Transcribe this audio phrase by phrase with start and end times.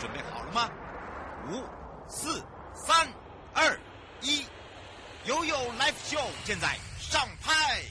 [0.00, 0.70] 准备好了吗？
[1.50, 1.62] 五、
[2.08, 2.42] 四、
[2.74, 3.06] 三、
[3.54, 3.78] 二、
[4.22, 4.46] 一
[5.26, 7.82] ，YOYO Live Show 现在上拍。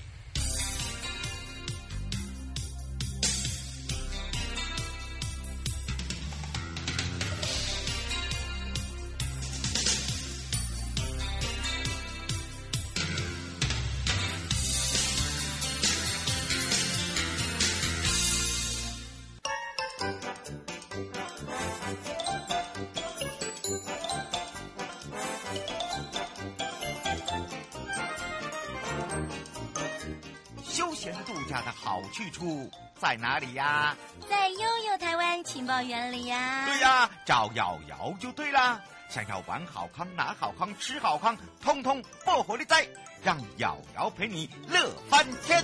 [32.99, 33.95] 在哪里呀？
[34.29, 36.65] 在悠悠台湾情报园里呀。
[36.65, 38.79] 对呀，找瑶瑶就对啦。
[39.09, 42.87] 想要玩好康、拿好康、吃好康，通通不活力在，
[43.23, 45.63] 让瑶瑶陪你乐翻天。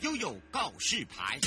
[0.00, 1.38] 悠悠告示牌。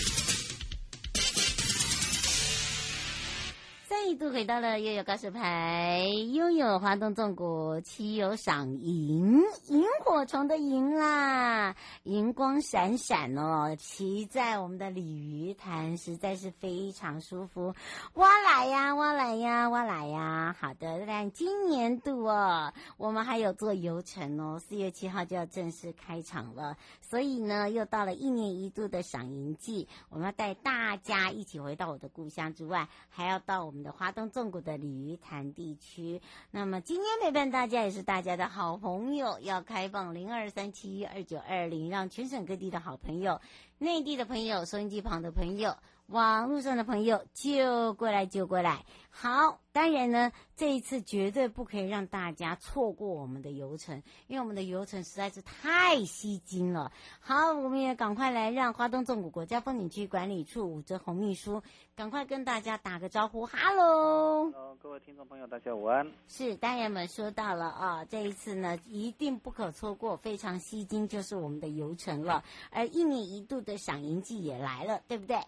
[3.95, 17.73] 再一度回到了悠悠告示牌，悠悠花东纵谷七友赏萤，萤火虫的萤啦，萤光闪闪哦，骑在我们的鲤鱼潭实在是非常舒服。
[18.15, 20.53] 哇来呀，哇来呀，哇来呀！
[20.59, 33.84] 好的，但今年度哦，我们还有做游程哦，四月七号就要正式开场了，所以呢，又到了一年一度的赏萤季，我们要带大家一起回到我的故乡之外，还要到我们。
[33.91, 43.41] 华东纵谷的鲤鱼潭地区，那么今天陪伴大家也是大家的好朋友，要开放零二三七一二九二零，让全省各地的好朋友、
[43.77, 45.75] 内地的朋友、收音机旁的朋友。
[46.07, 56.91] 网络上的朋友就过来就过来，好，当然呢，这一次绝对不可以让大家错过我们的游程，因为我们的游程实在是太吸睛了。
[57.19, 61.63] 好，我们也赶快来让花东纵谷国家风景区管理处武哲红秘书
[61.95, 64.51] 赶快跟大家打个招呼，哈喽。
[64.51, 66.07] 哈喽各位听众朋友，大家午安。
[66.27, 72.43] 是，大家们说到了啊，这一次呢一定不可错过，非常吸睛，就是我们的游程了。
[72.69, 75.39] 而一年一度的赏银季也来了，对不对？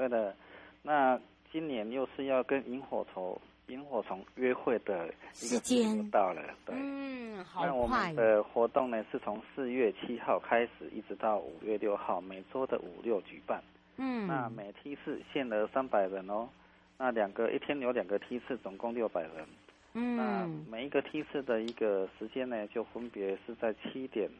[0.00, 0.34] 对的，
[0.82, 1.20] 那
[1.52, 7.68] 今年又是要跟萤火虫、萤火虫约会的一个时间到了，对，嗯，好快。
[7.68, 13.62] 那我们的活动呢，是从四月七号开始，一直到五月六号，每周的五六举办。
[13.98, 16.48] 嗯，那每梯次限额三百人哦，
[16.96, 19.46] 那两个一天有两个梯次，总共六百人。
[19.92, 24.30] 嗯，那每一个梯次的一个时间呢，就分别是在七点。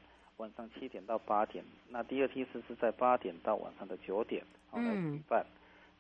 [0.41, 4.43] 晚上七点到八点，那第二梯次是在八点到晚上的九点，
[4.73, 5.45] 来举办。
[5.45, 5.53] 嗯、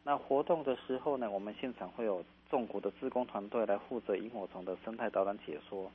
[0.02, 5.92] 那活动的时候呢，我们现场会有纵谷的志工团队来负责萤火虫的生态导览解说。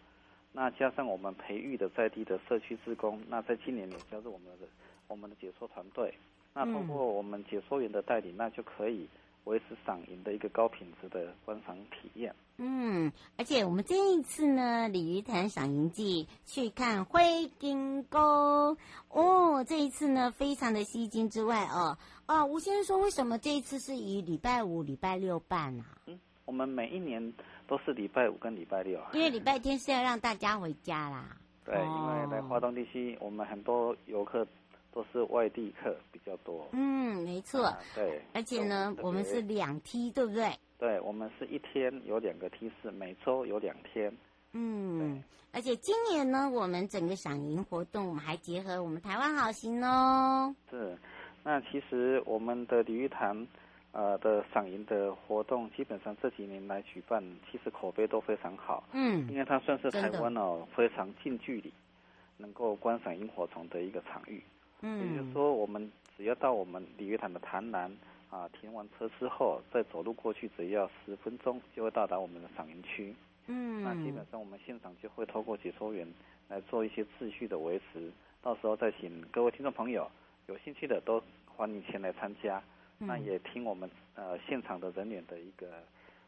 [0.54, 4.68] 那加上我们培育的在地的社区志工，那在今年也加入我们的
[5.08, 6.14] 我们的解说团队。
[6.54, 9.08] 那通过我们解说员的带领，那就可以。
[9.46, 12.36] 维持赏银的一个高品质的观赏体验。
[12.58, 18.78] 嗯，而且我们这一次呢，鲤鱼潭赏银季去看灰金沟
[19.10, 21.98] 哦，这一次呢非常的吸睛之外哦，
[22.28, 25.86] 哦，吴先生说为什么这一次是以礼拜五、礼拜六办啊？
[26.06, 27.34] 嗯，我们每一年
[27.68, 31.38] 都是礼拜五跟礼拜六，因为礼拜天是要让大家回家啦。
[31.66, 34.48] 对，哦、因为在华东地区，我们很多游客。
[34.96, 36.66] 都是外地客比较多。
[36.72, 37.66] 嗯，没错。
[37.66, 40.50] 啊、对，而且呢，我们是两梯，对不对？
[40.80, 44.16] 对，我们是一天有两个梯次，每周有两天。
[44.54, 50.56] 嗯，对而且今年呢，我们整个赏萤活动，我们还结合我们台湾好行哦。
[50.72, 50.98] 是，
[51.44, 53.46] 那其实我们的鲤鱼潭，
[53.92, 58.88] 呃的赏萤的活动，基本上这几年来举办，其实口碑都非常好。
[58.94, 61.74] 嗯，因为它算是台湾哦非常近距离
[62.38, 64.42] 能够观赏萤火虫的一个场域。
[64.82, 67.92] 嗯，也就是说，我们只要到我们鲤鱼潭的潭南
[68.30, 73.16] 啊，停完车之后，再走路过去，只要十分钟就会到达我们的赏萤区。
[73.48, 76.08] 嗯，那基本上我们现场就会透过解说员
[76.50, 80.10] 来做一些秩序的维持，到时候再请各位听众朋友
[80.48, 82.62] 有兴趣的都欢迎前来参加。
[83.00, 85.68] 嗯、那也听我们呃现场的人员的一个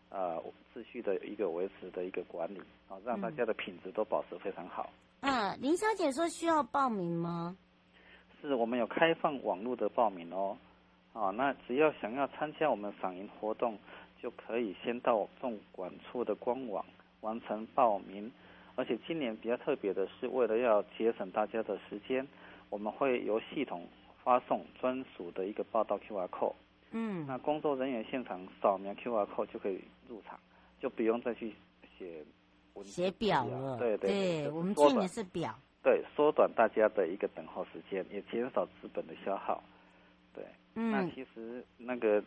[0.09, 0.37] 呃
[0.75, 2.59] 秩序的一个维持的一个管理
[2.89, 4.89] 啊，让大家的品质都保持非常好。
[5.21, 7.55] 嗯、啊，林小姐说需要报名吗？
[8.41, 10.57] 是我们有开放网络的报名哦，
[11.13, 13.77] 啊，那只要想要参加我们赏银活动，
[14.21, 16.85] 就可以先到纵管处的官网
[17.21, 18.31] 完成报名。
[18.75, 22.27] 而且今年比较特别的是，为了要节省大家的时间，
[22.69, 23.87] 我们会由系统
[24.23, 26.53] 发送专属的一个报道 QR code。
[26.91, 30.39] 嗯，那工作人员现场扫描 QR code 就可以入场，
[30.79, 31.55] 就不用再去
[31.97, 32.23] 写
[32.75, 33.77] 文写表了。
[33.77, 35.53] 对对，对，对，我们去年是表。
[35.87, 39.63] 对，缩短大家的一个等候时间，也减少资本的消耗。
[40.33, 40.43] 对，
[40.75, 42.21] 嗯，那其实那个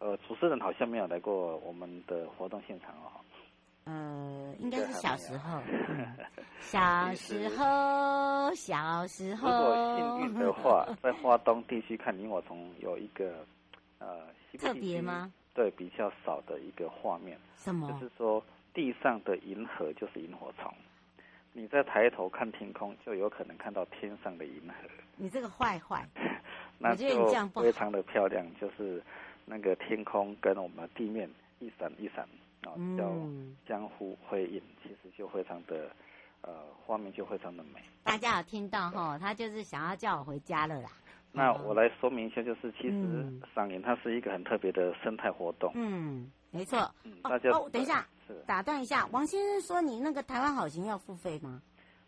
[0.00, 3.22] 呃，主持人好像没有来过我们的活动现场哦。
[3.84, 6.08] 呃，应该是小时候，嗯、
[6.58, 9.48] 小时候，小时候。
[9.48, 13.46] 如果幸运的话，在花东地区看萤火虫有一个
[14.00, 14.26] 呃
[14.58, 15.32] 特别吗？
[15.54, 17.38] 对，比较少的一个画面。
[17.54, 17.88] 什么？
[17.92, 20.74] 就是说地上的银河就是萤火虫，
[21.58, 24.74] 你再抬头看天空，就有可能看到天上的银河。
[25.16, 26.06] 你这个坏坏，
[26.78, 27.06] 那就
[27.48, 29.02] 非常的漂亮，就是。
[29.50, 31.26] 那个天空跟我们的地面
[31.58, 32.22] 一闪一闪
[32.64, 33.10] 啊，叫
[33.66, 35.90] 相互辉映，其实就非常的，
[36.42, 36.52] 呃，
[36.84, 37.80] 画面就非常的美。
[38.04, 39.16] 大家有听到哈？
[39.18, 40.90] 他就是想要叫我回家了啦。
[41.32, 45.72] 那我来说明一下，就是其实赏银它是一个很特别的生态活动。
[45.74, 46.78] 嗯，没错。
[47.04, 48.06] 嗯，大家哦，等一下，
[48.46, 51.62] 打断一下，王先生说你那个台湾好行要付费吗？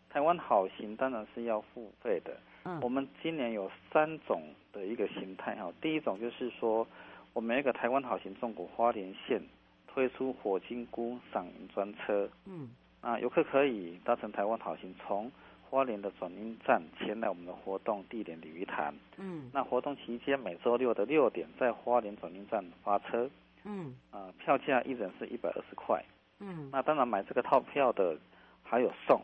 [0.09, 2.37] 台湾好行当然是要付费的。
[2.63, 6.87] 嗯，我们今年有三种的一个形态哈，第一种就是说。
[7.33, 9.41] 我们一个台湾好行中国花莲县
[9.87, 12.69] 推出火金菇赏银专车，嗯，
[12.99, 15.31] 啊，游客可以搭乘台湾好行从
[15.69, 23.29] 花莲的转运站前来我们的活动地点鲤鱼潭，嗯，那活动期间每周六的六点在花莲转运站发车，
[23.63, 26.03] 嗯，啊，票价一人是一百二十块，
[26.39, 28.17] 嗯，那当然买这个套票的
[28.63, 29.21] 还有送，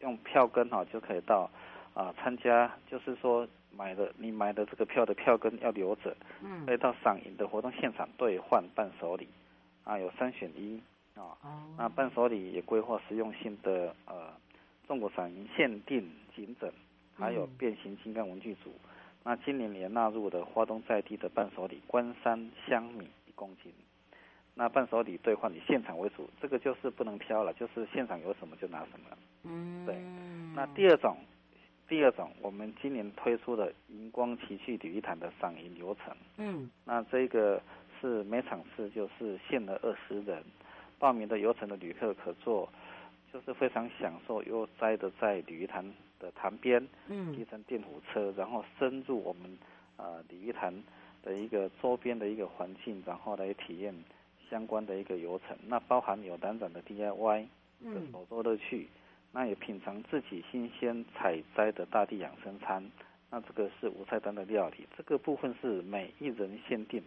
[0.00, 1.50] 用票根哈就可以到
[1.94, 3.46] 啊参加，就是说。
[3.76, 9.28] 买的你买的这个票的票根要留着，嗯，可以到赏银的活动现场兑换伴手礼，
[9.84, 10.80] 啊，有三选一
[11.14, 14.32] 啊，哦，那伴手礼也规划实用性的呃，
[14.88, 16.72] 中国赏银限定颈枕，
[17.18, 18.88] 还有变形金刚文具组，嗯，
[19.24, 23.06] 那今年也纳入了花东在地的伴手礼关山香米。
[23.25, 23.72] 一公斤，
[24.54, 29.94] 那伴手礼兑换以现场为主，这个就是不能挑了，就是现场有什么就拿什么，嗯，对，
[30.56, 31.16] 那第二种。
[31.88, 37.62] 第二种，我们今年推出的荧光奇趣鲤鱼潭的赏银游程，嗯，那这个
[38.00, 40.42] 是每场次就是限了二十人，
[40.98, 42.68] 报名的游程的旅客可坐，
[43.32, 45.88] 就是非常享受悠哉的在鲤鱼潭
[46.18, 49.56] 的潭边，嗯，骑乘电火车，然后深入我们
[49.96, 50.74] 呃鲤鱼潭
[51.26, 53.92] 的一个周边的一个环境，然后来体验
[54.48, 57.46] 相关的一个游程，那包含有单盏的 DIY
[57.82, 58.88] 的手作乐趣。
[58.88, 59.00] 嗯
[59.32, 62.82] 那也品尝自己新鲜采摘的大地养生餐，
[63.30, 67.02] 那这个是无菜单的料理，这个部分是每一人限定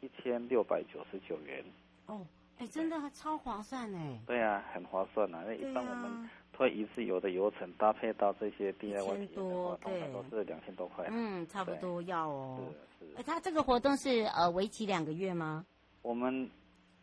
[0.00, 1.64] 一千六百九十九元。
[2.06, 2.26] 哦，
[2.58, 4.18] 哎，真的超划算哎。
[4.26, 5.44] 对啊，很划算啊。
[5.46, 9.14] 那一般我们推一次游的游程搭配到这些验的话，
[9.80, 11.06] 通常都是两千多块。
[11.08, 12.58] 嗯，差不多要哦。
[12.98, 13.14] 是是。
[13.16, 15.64] 哎，它这个活动是呃为期两个月吗？
[16.02, 16.50] 我们。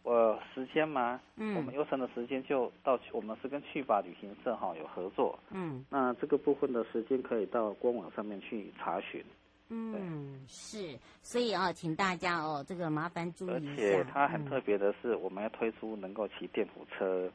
[0.08, 1.20] 呃，时间吗？
[1.36, 5.40] 嗯，我们游程的时间就到，我们是跟去吧旅行社哈有合作。
[5.50, 9.26] 嗯，那这个部分的时间可以到官网上面去查询。
[9.70, 13.72] 嗯，是，所以啊，请大家哦，这个麻烦注意一下。
[13.72, 17.28] 而且它很特别的是，我们要推出能够骑电扶车。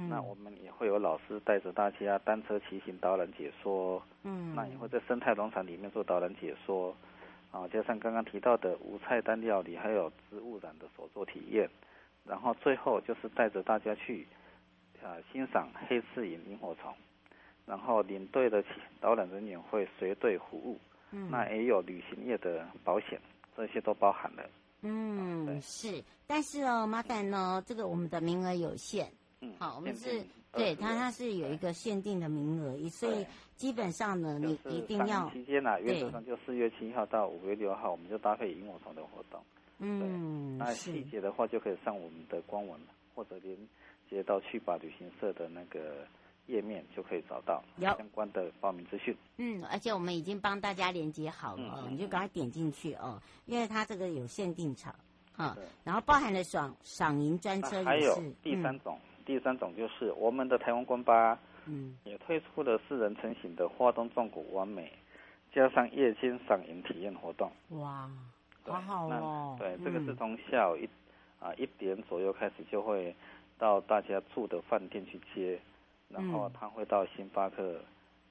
[0.00, 4.00] 嗯，那我们也会有老师带着大家单车骑行导览解说。
[4.22, 6.96] 嗯，那也会在生态农场里面做导览解说。
[7.50, 11.68] 啊，加上刚刚提到的无菜单料理，还有植物染的手作体验。
[12.24, 14.26] 然后最后就是带着大家去，
[15.02, 16.94] 啊，欣赏黑翅萤萤火虫，
[17.64, 18.62] 然后领队的
[19.00, 20.78] 导览人员会随队服务，
[21.10, 23.18] 嗯，那也有旅行业的保险，
[23.56, 24.44] 这些都包含了。
[24.82, 29.10] 嗯，是，但是哦，麻烦呢，这个我们的名额有限。
[29.40, 33.24] 嗯，好，我们是对它，它是有一个限定的名额，所以
[33.56, 39.40] 基本上呢，你一定要期间呢，原则上就四月七号到五月六号，我们就搭配萤火虫的活动。
[39.78, 42.78] 嗯，那细节的话就可以上我们的官网，
[43.14, 43.56] 或者连
[44.10, 46.04] 接到去吧旅行社的那个
[46.46, 49.16] 页面，就可以找到相关的报名资讯。
[49.36, 54.92] 嗯，而且我们已经帮大家连接好了，嗯、你就赶快点进去哦，因为它这个有限定场，
[55.32, 64.90] 哈，然后包含了赏赏银专车，还有第三种，嗯、第三种就是我们的台湾观巴，嗯，也推出了四人成行的花东纵谷完美，
[65.52, 67.52] 加上夜间赏银体验活动。
[67.72, 68.10] 哇。
[68.64, 70.88] 好好哦，对，这个是从下午一
[71.40, 73.14] 啊一点左右开始就会
[73.58, 75.58] 到大家住的饭店去接，
[76.08, 77.80] 然后他会到星巴克，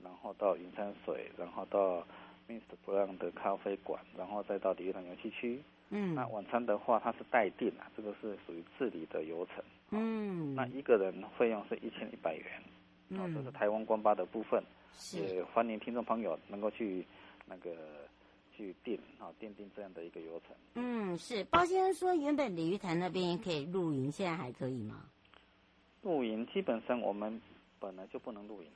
[0.04, 2.04] 然后到云山水，然后到
[2.50, 2.62] Mr.
[2.86, 5.62] Brown 的咖啡馆，然后再到鲤鱼潭游戏区。
[5.90, 9.64] 嗯，那晚餐的话，它是待定啊，这个是属于自理的游程。
[9.92, 12.46] 嗯，那一个人费用是一千一百元。
[13.10, 14.64] 嗯，这是台湾观巴的部分，
[15.14, 17.06] 也欢迎听众朋友能够去
[17.46, 17.72] 那个。
[18.58, 20.56] 去订啊，订定这样的一个流程。
[20.74, 25.06] 嗯，是包先生说，原本鲤鱼潭那边可以露营，现在还可以吗？
[26.02, 27.40] 露营基本上我们
[27.80, 28.70] 本来就不能露营。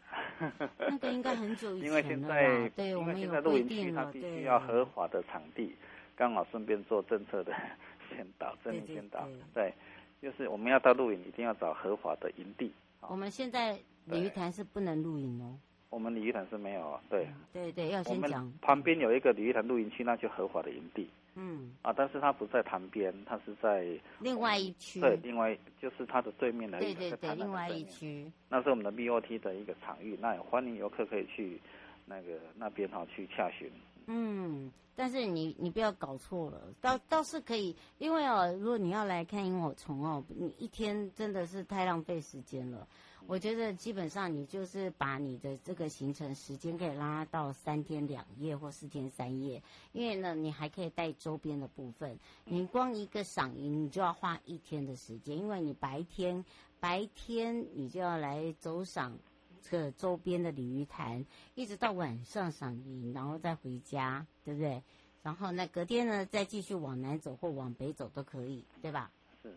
[0.77, 1.89] 那个应该很久以前了。
[1.89, 5.75] 因为现在，对，因为现在露营区它必须要合法的场地，
[6.21, 7.51] 刚好顺便做政策的
[8.07, 9.27] 先导，真命先导。
[9.55, 9.73] 对，
[10.21, 12.71] 就是我们要到露营，一定要找合法的营地。
[12.99, 13.75] 我们现在
[14.05, 15.57] 鲤鱼潭是不能露营哦。
[15.89, 17.27] 我们鲤鱼潭是没有，对。
[17.51, 18.53] 对对，要先讲。
[18.61, 21.09] 旁边有一个鲤鱼潭露营区，那就合法的营地。
[21.33, 21.73] 嗯。
[21.81, 23.87] 啊，但是它不在旁边，它是在
[24.19, 25.01] 另外一区。
[25.01, 26.99] 对，另外就是它的对面的一个。
[26.99, 28.31] 对对对，另外一区。
[28.47, 31.59] 那是我们的 BOT 的一个场域，那也欢迎游客可以去
[32.05, 33.67] 那个那边哈去洽询。
[34.07, 34.71] 嗯。
[34.93, 42.85] 但是你你不要搞错了，倒倒是可以，因为哦，如果你要来看萤火虫哦，你一天真的是太浪费时间了。
[43.25, 52.19] 我觉得基本上你就是把你的这个行程时间可以拉到三天两夜或四天三夜，因为呢，你还可以带周边的部分。
[52.43, 56.43] 你光一个赏萤，你就要花一天的时间，因为你白天
[56.79, 59.17] 白天你就要来走赏。
[59.61, 61.25] 这个周边的鲤鱼潭，
[61.55, 64.81] 一直到晚上赏萤，然后再回家，对不对？
[65.23, 69.11] 然后那隔天呢，再继续往南走或往北走都可以，对吧？
[69.43, 69.53] 是。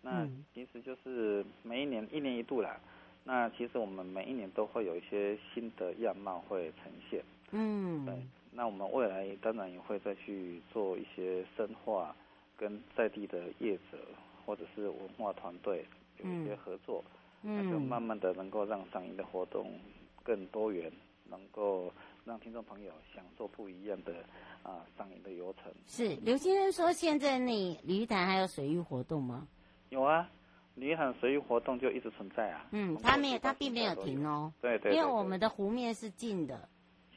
[0.00, 2.80] 那其实就是每一年一年一度啦。
[3.24, 7.22] 那其实我们每一年都会有一些新的样貌会呈现。
[7.50, 8.06] 嗯。
[8.06, 8.14] 对。
[8.52, 12.14] 那我们未来当然也会再去做一些深化，
[12.56, 13.98] 跟在地的业者
[14.46, 15.84] 或者是文化团队
[16.18, 17.02] 有一些合作。
[17.06, 19.78] 嗯那就慢慢的能够让上映的活动
[20.22, 20.90] 更多元，
[21.28, 21.92] 能够
[22.24, 24.14] 让听众朋友享受不一样的
[24.62, 25.72] 啊赏萤的流程。
[25.86, 29.46] 是刘先生说，现在那鲤鱼潭还有水域活动吗？
[29.88, 30.28] 有啊，
[30.76, 32.64] 鲤鱼潭水域活动就一直存在啊。
[32.70, 34.52] 嗯，它没有，它并没有停哦。
[34.60, 34.96] 对对，对。
[34.96, 36.68] 因为我们的湖面是静的。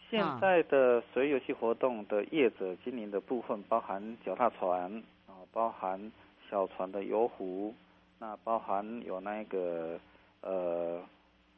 [0.10, 6.12] 现在的水游戏活动的业者经营的部分，包含脚踏船啊，包含
[6.50, 7.74] 小船的游湖，
[8.20, 10.00] 那包含有那个。
[10.42, 11.02] 呃，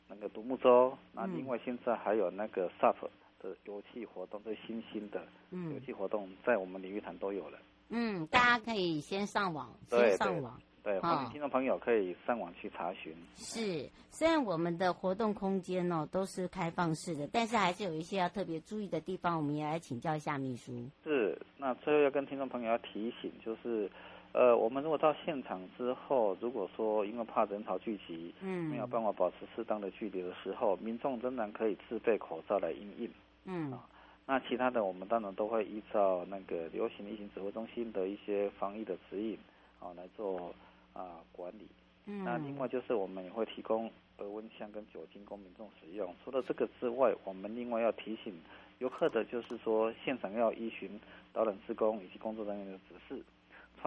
[0.07, 2.95] 那个独木舟，那另外现在还有那个 SUP
[3.41, 7.59] 的游戏活动，这新兴的游戏活动，在我们鲤鱼潭都有了。
[7.89, 10.57] 嗯，大家可以先上网，先上网。
[10.81, 13.13] 对，对，对，欢迎听众朋友可以上网去查询。
[13.35, 20.71] 是，虽然我们的活动空间哦都是开放式的，但是还是有一些要特别注意的地方，我们也来请教一下秘书。
[21.03, 23.91] 是，那最后要跟听众朋友要提醒，就是。
[24.37, 33.09] 呃，我们如果到现场之后，如果说因为怕人潮聚集，嗯，没有办法保持适当的距离的时候，民众仍然可以自备口罩来应应，
[33.45, 33.83] 嗯，啊，
[34.27, 39.39] 那其他的我们当然都会依照那个流行疫情指挥中心的一些防疫的指引，
[39.79, 40.53] 啊，来做
[40.93, 41.67] 啊管理。
[42.05, 43.89] 嗯，那另外就是我们也会提供
[44.19, 46.13] 额温枪跟酒精供民众使用。
[46.23, 48.39] 除了这个之外，我们另外要提醒
[48.77, 50.91] 游客的就是说，现场要依循
[51.33, 53.23] 导览职工以及工作人员的指示。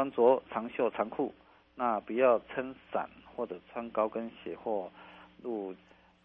[0.01, 1.31] 穿着长袖长裤，
[1.75, 4.91] 那不要撑伞或者穿高跟鞋或
[5.43, 5.75] 露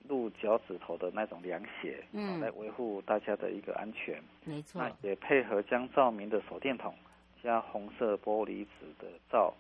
[0.08, 4.24] 露脚趾头的那种凉鞋，嗯，来维护大家的一个安全。
[4.46, 4.82] 没错。
[4.82, 6.96] 那也配合将照明的手电筒
[7.44, 9.54] 加红色玻璃纸的罩，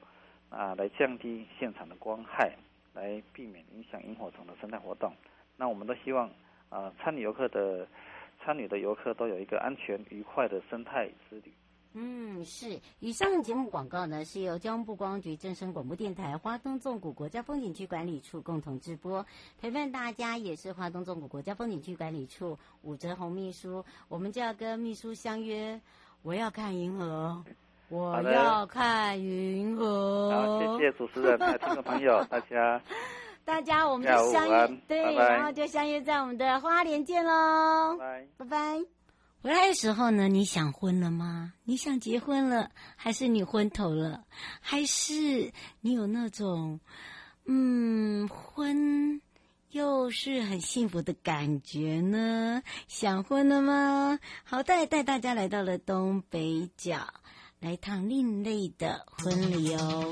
[0.49, 2.53] 啊，来降低现场的光害，
[2.93, 5.11] 来避免影响萤火虫的生态活动。
[5.57, 6.29] 那我们都希望
[6.69, 7.85] 啊，参与游客的
[8.45, 11.51] 参与的游客都有一个安全愉快的生态之旅。
[11.97, 12.81] 嗯，是。
[12.99, 19.25] 以上节目广告呢，是由交通部观光局、正声广播电台、花东纵谷国家风景区管理处共同直播。
[19.61, 23.85] 陪伴大家也是花东纵谷国家风景区管理处武哲红秘书。
[24.09, 25.79] 我们就要跟秘书相约，
[26.21, 27.41] 我要看银河，
[27.87, 30.31] 我要看银河。
[30.31, 32.81] 好，谢谢主持人，还有听众朋友，大家，
[33.45, 39.04] 大家我们就相约，对，然后就相约在我们的花莲见喽，拜拜拜。
[39.41, 41.53] 回来的时候呢，你想婚了吗？
[41.63, 44.23] 你想结婚了，还是你昏头了？
[44.59, 45.51] 还是
[45.81, 46.79] 你有那种，
[47.45, 49.21] 嗯，婚
[49.69, 52.63] 又是很幸福的感觉呢？
[52.87, 54.19] 想婚了吗？
[54.43, 57.13] 好，带带大家来到了东北角，
[57.59, 60.11] 来一趟另类的婚礼哦。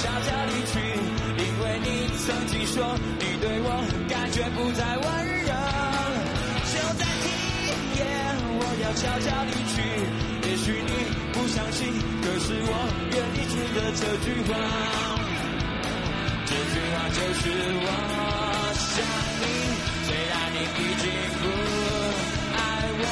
[0.00, 0.80] 悄悄离去，
[1.36, 3.68] 因为你曾经说你对我
[4.08, 5.06] 感觉不再温
[5.44, 5.52] 柔。
[6.72, 7.28] 就在今
[7.96, 8.00] 夜，
[8.56, 9.76] 我要悄悄离去。
[10.48, 10.90] 也许你
[11.32, 11.92] 不相信，
[12.22, 12.72] 可是我
[13.12, 14.50] 愿意记得这句话。
[16.46, 17.42] 这句话就是
[17.84, 17.88] 我
[18.74, 19.04] 想
[19.40, 19.44] 你，
[20.06, 21.04] 虽然你已经
[21.36, 21.42] 不
[22.56, 22.58] 爱
[23.00, 23.04] 我。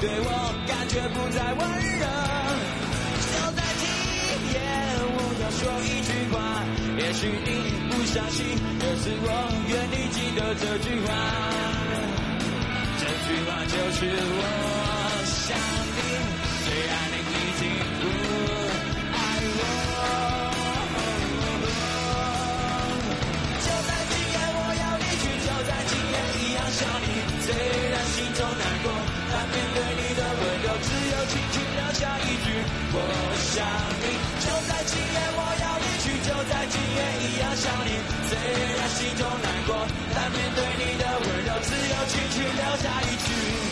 [0.00, 0.28] 对我
[0.66, 2.00] 感觉不再温热。
[3.28, 3.84] 就在今
[4.48, 4.56] 夜，
[5.12, 6.64] 我要说一句话，
[6.96, 7.48] 也许你
[7.90, 8.38] 不相信，
[8.80, 9.28] 可是我
[9.68, 11.08] 愿你记得这句话。
[12.96, 14.40] 这句话就是我
[37.30, 37.90] 一样想你。
[38.28, 38.36] 虽
[38.76, 43.69] 然心中难过，但面对你的温柔，只有轻轻留下一句。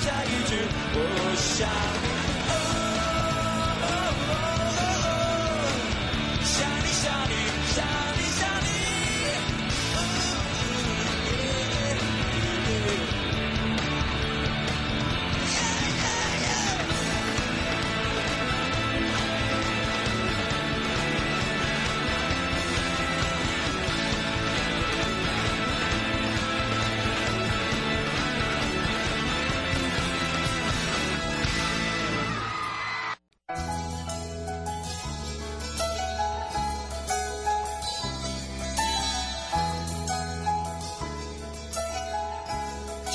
[0.00, 0.56] 下一句，
[0.94, 2.07] 我想。